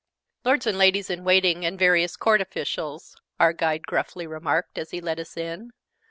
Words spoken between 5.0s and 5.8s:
us in.